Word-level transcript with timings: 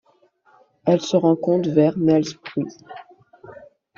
Elle 0.85 1.01
se 1.01 1.15
rencontre 1.15 1.69
vers 1.69 1.95
Nelspruit. 1.95 2.75